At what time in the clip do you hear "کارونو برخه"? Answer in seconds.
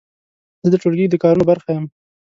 1.23-1.69